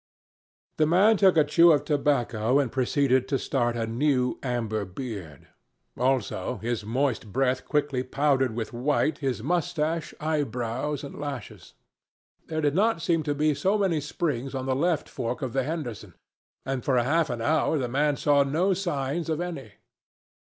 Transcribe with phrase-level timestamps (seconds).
[0.77, 5.49] The man took a chew of tobacco and proceeded to start a new amber beard.
[5.95, 11.75] Also, his moist breath quickly powdered with white his moustache, eyebrows, and lashes.
[12.47, 15.61] There did not seem to be so many springs on the left fork of the
[15.61, 16.15] Henderson,
[16.65, 19.73] and for half an hour the man saw no signs of any.